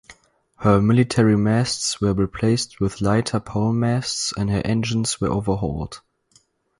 [0.55, 6.01] Her military masts were replaced with lighter pole masts and her engines were overhauled.